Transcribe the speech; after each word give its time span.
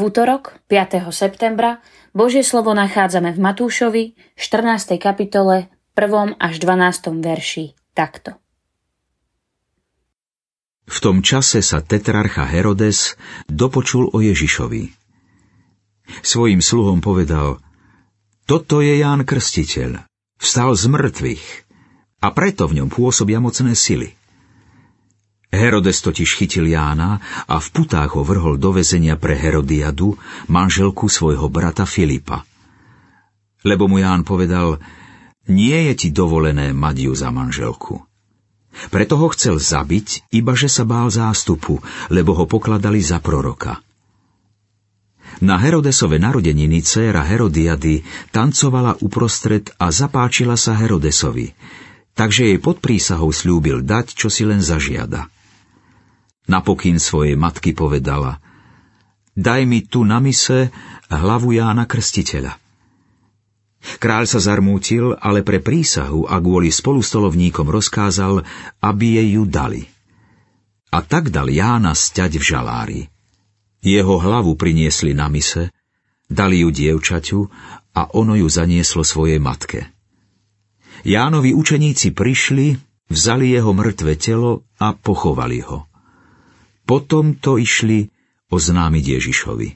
V 0.00 0.08
útorok, 0.08 0.56
5. 0.72 1.12
septembra, 1.12 1.84
Božie 2.16 2.40
slovo 2.40 2.72
nachádzame 2.72 3.36
v 3.36 3.40
Matúšovi, 3.44 4.16
14. 4.32 4.96
kapitole, 4.96 5.68
1. 5.92 6.40
až 6.40 6.54
12. 6.56 7.20
verši 7.20 7.76
takto. 7.92 8.40
V 10.88 10.98
tom 11.04 11.20
čase 11.20 11.60
sa 11.60 11.84
tetrarcha 11.84 12.48
Herodes 12.48 13.20
dopočul 13.44 14.08
o 14.08 14.24
Ježišovi. 14.24 14.88
Svojim 16.24 16.64
sluhom 16.64 17.04
povedal, 17.04 17.60
toto 18.48 18.80
je 18.80 19.04
Ján 19.04 19.28
Krstiteľ, 19.28 20.00
vstal 20.40 20.80
z 20.80 20.84
mŕtvych 20.88 21.44
a 22.24 22.32
preto 22.32 22.64
v 22.72 22.80
ňom 22.80 22.88
pôsobia 22.88 23.36
mocné 23.36 23.76
sily. 23.76 24.16
Herodes 25.50 25.98
totiž 25.98 26.38
chytil 26.38 26.70
Jána 26.70 27.18
a 27.50 27.58
v 27.58 27.68
putách 27.74 28.14
ho 28.14 28.22
vrhol 28.22 28.54
do 28.54 28.70
väzenia 28.70 29.18
pre 29.18 29.34
Herodiadu, 29.34 30.14
manželku 30.46 31.10
svojho 31.10 31.50
brata 31.50 31.82
Filipa. 31.82 32.46
Lebo 33.66 33.90
mu 33.90 33.98
Ján 33.98 34.22
povedal, 34.22 34.78
nie 35.50 35.90
je 35.90 35.94
ti 36.06 36.08
dovolené 36.14 36.70
mať 36.70 36.96
ju 37.10 37.12
za 37.18 37.34
manželku. 37.34 37.98
Preto 38.94 39.18
ho 39.18 39.26
chcel 39.34 39.58
zabiť, 39.58 40.30
iba 40.30 40.54
že 40.54 40.70
sa 40.70 40.86
bál 40.86 41.10
zástupu, 41.10 41.82
lebo 42.14 42.38
ho 42.38 42.46
pokladali 42.46 43.02
za 43.02 43.18
proroka. 43.18 43.82
Na 45.42 45.58
Herodesove 45.58 46.22
narodeniny 46.22 46.78
dcéra 46.78 47.26
Herodiady 47.26 48.06
tancovala 48.30 49.02
uprostred 49.02 49.74
a 49.82 49.90
zapáčila 49.90 50.54
sa 50.54 50.78
Herodesovi, 50.78 51.50
takže 52.14 52.54
jej 52.54 52.58
pod 52.62 52.78
prísahou 52.78 53.34
slúbil 53.34 53.82
dať, 53.82 54.14
čo 54.14 54.30
si 54.30 54.46
len 54.46 54.62
zažiada. 54.62 55.26
Napokyn 56.50 56.98
svojej 56.98 57.38
matky 57.38 57.70
povedala 57.78 58.42
Daj 59.38 59.62
mi 59.70 59.86
tu 59.86 60.02
na 60.02 60.18
mise 60.18 60.74
hlavu 61.06 61.54
Jána 61.54 61.86
Krstiteľa. 61.86 62.58
Kráľ 64.02 64.24
sa 64.28 64.42
zarmútil, 64.42 65.14
ale 65.16 65.40
pre 65.46 65.62
prísahu 65.62 66.26
a 66.26 66.36
kvôli 66.42 66.68
spolustolovníkom 66.68 67.64
rozkázal, 67.70 68.44
aby 68.82 69.22
jej 69.22 69.40
ju 69.40 69.46
dali. 69.46 69.82
A 70.90 71.00
tak 71.06 71.30
dal 71.30 71.48
Jána 71.48 71.94
stať 71.94 72.36
v 72.36 72.44
žalári. 72.44 73.00
Jeho 73.80 74.20
hlavu 74.20 74.58
priniesli 74.58 75.16
na 75.16 75.30
mise, 75.32 75.72
dali 76.28 76.66
ju 76.66 76.68
dievčaťu 76.68 77.40
a 77.96 78.12
ono 78.12 78.36
ju 78.36 78.50
zanieslo 78.50 79.06
svojej 79.06 79.40
matke. 79.40 79.88
Jánovi 81.06 81.56
učeníci 81.56 82.12
prišli, 82.12 82.76
vzali 83.08 83.56
jeho 83.56 83.72
mŕtve 83.72 84.20
telo 84.20 84.68
a 84.76 84.92
pochovali 84.92 85.64
ho. 85.64 85.89
Potom 86.90 87.38
to 87.38 87.54
išli 87.54 88.10
oznámiť 88.50 89.04
Ježišovi. 89.14 89.68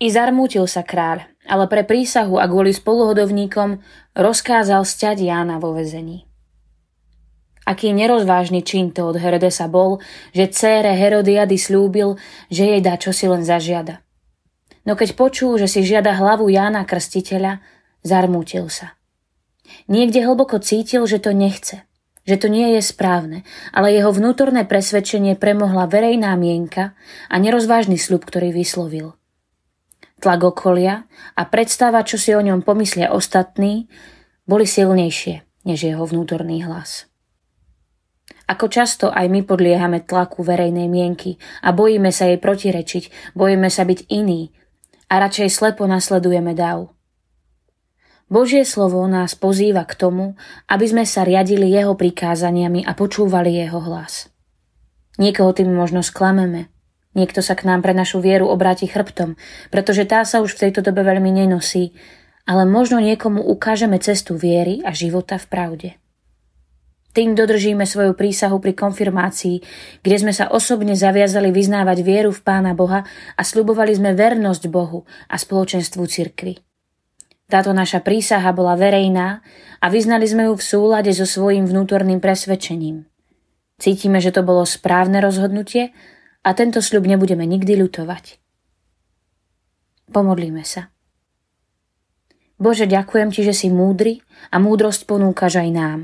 I 0.00 0.06
zarmútil 0.12 0.68
sa 0.68 0.84
kráľ, 0.84 1.24
ale 1.48 1.64
pre 1.72 1.88
prísahu 1.88 2.36
a 2.36 2.44
kvôli 2.44 2.76
spoluhodovníkom 2.76 3.80
rozkázal 4.12 4.84
sťať 4.84 5.24
Jána 5.24 5.56
vo 5.56 5.72
vezení. 5.72 6.28
Aký 7.64 7.96
nerozvážny 7.96 8.60
čin 8.60 8.92
to 8.92 9.08
od 9.08 9.16
Herodesa 9.16 9.72
bol, 9.72 10.04
že 10.36 10.52
cére 10.52 10.92
Herodiady 10.92 11.56
slúbil, 11.56 12.20
že 12.52 12.76
jej 12.76 12.80
dá 12.84 13.00
čosi 13.00 13.24
len 13.24 13.40
zažiada. 13.40 14.04
No 14.84 15.00
keď 15.00 15.16
počul, 15.16 15.56
že 15.56 15.64
si 15.64 15.80
žiada 15.80 16.12
hlavu 16.12 16.52
Jána 16.52 16.84
Krstiteľa, 16.84 17.64
zarmútil 18.04 18.68
sa. 18.68 19.00
Niekde 19.88 20.28
hlboko 20.28 20.60
cítil, 20.60 21.08
že 21.08 21.24
to 21.24 21.32
nechce– 21.32 21.80
že 22.24 22.36
to 22.36 22.52
nie 22.52 22.76
je 22.76 22.82
správne, 22.84 23.42
ale 23.72 23.96
jeho 23.96 24.12
vnútorné 24.12 24.68
presvedčenie 24.68 25.36
premohla 25.36 25.88
verejná 25.88 26.36
mienka 26.36 26.92
a 27.32 27.36
nerozvážny 27.40 27.96
slub, 27.96 28.24
ktorý 28.28 28.52
vyslovil. 28.52 29.16
Tlak 30.20 30.40
okolia 30.44 31.08
a 31.32 31.42
predstava, 31.48 32.04
čo 32.04 32.20
si 32.20 32.36
o 32.36 32.44
ňom 32.44 32.60
pomyslia 32.60 33.08
ostatní, 33.10 33.88
boli 34.44 34.68
silnejšie 34.68 35.64
než 35.64 35.78
jeho 35.88 36.04
vnútorný 36.04 36.64
hlas. 36.64 37.08
Ako 38.50 38.66
často 38.66 39.14
aj 39.14 39.30
my 39.30 39.46
podliehame 39.46 40.02
tlaku 40.02 40.42
verejnej 40.42 40.90
mienky 40.90 41.38
a 41.62 41.70
bojíme 41.70 42.10
sa 42.10 42.26
jej 42.26 42.38
protirečiť, 42.42 43.34
bojíme 43.38 43.70
sa 43.70 43.86
byť 43.86 44.10
iný 44.10 44.50
a 45.06 45.22
radšej 45.22 45.48
slepo 45.54 45.86
nasledujeme 45.86 46.52
dáv. 46.58 46.99
Božie 48.30 48.62
slovo 48.62 49.02
nás 49.10 49.34
pozýva 49.34 49.82
k 49.82 49.98
tomu, 49.98 50.38
aby 50.70 50.86
sme 50.86 51.02
sa 51.02 51.26
riadili 51.26 51.66
jeho 51.66 51.98
prikázaniami 51.98 52.86
a 52.86 52.94
počúvali 52.94 53.58
jeho 53.58 53.82
hlas. 53.82 54.30
Niekoho 55.18 55.50
tým 55.50 55.74
možno 55.74 56.06
sklameme, 56.06 56.70
niekto 57.18 57.42
sa 57.42 57.58
k 57.58 57.66
nám 57.66 57.82
pre 57.82 57.90
našu 57.90 58.22
vieru 58.22 58.46
obráti 58.46 58.86
chrbtom, 58.86 59.34
pretože 59.74 60.06
tá 60.06 60.22
sa 60.22 60.46
už 60.46 60.54
v 60.54 60.70
tejto 60.70 60.78
dobe 60.86 61.02
veľmi 61.02 61.26
nenosí, 61.26 61.90
ale 62.46 62.62
možno 62.70 63.02
niekomu 63.02 63.42
ukážeme 63.42 63.98
cestu 63.98 64.38
viery 64.38 64.78
a 64.86 64.94
života 64.94 65.34
v 65.34 65.46
pravde. 65.50 65.90
Tým 67.10 67.34
dodržíme 67.34 67.82
svoju 67.82 68.14
prísahu 68.14 68.62
pri 68.62 68.78
konfirmácii, 68.78 69.58
kde 70.06 70.16
sme 70.22 70.30
sa 70.30 70.46
osobne 70.54 70.94
zaviazali 70.94 71.50
vyznávať 71.50 72.06
vieru 72.06 72.30
v 72.30 72.46
Pána 72.46 72.78
Boha 72.78 73.02
a 73.34 73.42
slubovali 73.42 73.90
sme 73.98 74.14
vernosť 74.14 74.70
Bohu 74.70 75.02
a 75.26 75.34
spoločenstvu 75.34 76.06
cirkvi. 76.06 76.69
Táto 77.50 77.74
naša 77.74 77.98
prísaha 77.98 78.54
bola 78.54 78.78
verejná 78.78 79.42
a 79.82 79.86
vyznali 79.90 80.22
sme 80.22 80.46
ju 80.46 80.54
v 80.54 80.62
súlade 80.62 81.10
so 81.10 81.26
svojím 81.26 81.66
vnútorným 81.66 82.22
presvedčením. 82.22 83.10
Cítime, 83.82 84.22
že 84.22 84.30
to 84.30 84.46
bolo 84.46 84.62
správne 84.62 85.18
rozhodnutie 85.18 85.90
a 86.46 86.54
tento 86.54 86.78
sľub 86.78 87.10
nebudeme 87.10 87.42
nikdy 87.42 87.74
ľutovať. 87.74 88.38
Pomodlíme 90.14 90.62
sa. 90.62 90.94
Bože, 92.60 92.86
ďakujem 92.86 93.34
Ti, 93.34 93.42
že 93.50 93.54
si 93.56 93.66
múdry 93.72 94.22
a 94.54 94.62
múdrosť 94.62 95.10
ponúkaš 95.10 95.58
aj 95.58 95.70
nám. 95.74 96.00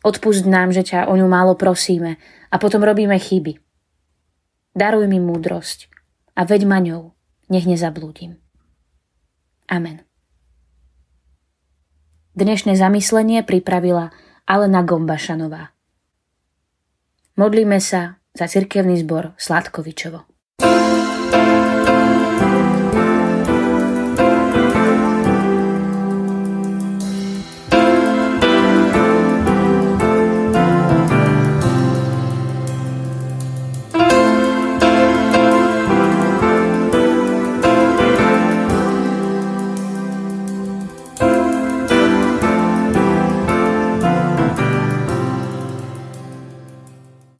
Odpust 0.00 0.48
nám, 0.48 0.72
že 0.72 0.86
ťa 0.86 1.12
o 1.12 1.18
ňu 1.18 1.28
málo 1.28 1.60
prosíme 1.60 2.16
a 2.48 2.56
potom 2.56 2.80
robíme 2.80 3.18
chyby. 3.20 3.58
Daruj 4.72 5.10
mi 5.10 5.20
múdrosť 5.20 5.90
a 6.38 6.46
veď 6.46 6.62
ma 6.64 6.78
ňou, 6.80 7.12
nech 7.50 7.66
nezablúdim. 7.66 8.38
Amen. 9.68 10.07
Dnešné 12.38 12.78
zamyslenie 12.78 13.42
pripravila 13.42 14.14
Alena 14.46 14.86
Gombašanová. 14.86 15.74
Modlíme 17.34 17.82
sa 17.82 18.22
za 18.30 18.46
cirkevný 18.46 18.94
zbor 19.02 19.34
Sladkovičovo. 19.34 20.22